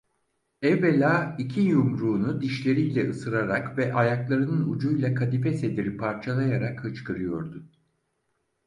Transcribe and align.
Evvela 0.61 1.35
iki 1.39 1.59
yumruğunu 1.61 2.41
dişleriyle 2.41 3.09
ısırarak 3.09 3.77
ve 3.77 3.93
ayaklarının 3.93 4.69
ucuyla 4.69 5.13
kadife 5.15 5.53
sediri 5.53 5.97
parçalayarak 5.97 6.83
hıçkırıyordu. 6.83 7.65